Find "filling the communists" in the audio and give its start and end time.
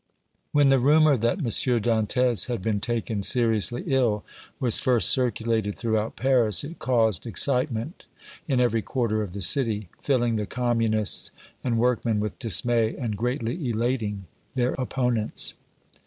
10.01-11.29